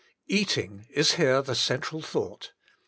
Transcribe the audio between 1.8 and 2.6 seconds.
thought.